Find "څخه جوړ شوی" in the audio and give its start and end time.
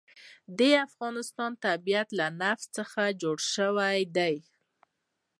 2.77-3.99